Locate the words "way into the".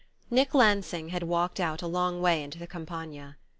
2.23-2.65